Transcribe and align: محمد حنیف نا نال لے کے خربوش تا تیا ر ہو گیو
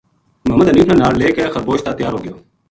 محمد 0.47 0.67
حنیف 0.69 0.87
نا 0.89 0.95
نال 1.01 1.13
لے 1.19 1.27
کے 1.35 1.43
خربوش 1.53 1.79
تا 1.85 1.91
تیا 1.97 2.09
ر 2.09 2.13
ہو 2.13 2.19
گیو 2.23 2.35